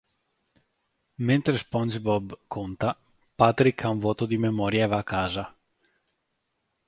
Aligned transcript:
Mentre 1.27 1.57
SpongeBob 1.59 2.25
conta, 2.47 2.89
Patrick 3.35 3.83
ha 3.83 3.89
un 3.89 3.99
vuoto 3.99 4.25
di 4.25 4.35
memoria 4.39 4.85
e 4.85 4.87
va 4.87 4.97
a 4.97 5.03
casa. 5.03 5.55